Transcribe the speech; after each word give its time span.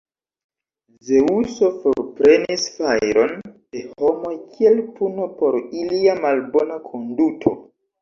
Zeŭso 1.09 1.69
forprenis 1.83 2.65
fajron 2.79 3.37
de 3.59 3.85
homoj 4.01 4.35
kiel 4.57 4.83
puno 4.99 5.31
por 5.39 5.63
ilia 5.85 6.21
malbona 6.27 6.85
konduto. 6.93 7.59